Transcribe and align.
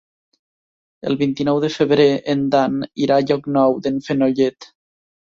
El 1.09 1.17
vint-i-nou 1.17 1.59
de 1.65 1.67
febrer 1.73 2.07
en 2.33 2.41
Dan 2.55 2.79
irà 3.07 3.19
a 3.21 3.25
Llocnou 3.25 3.75
d'en 3.87 4.01
Fenollet. 4.07 4.67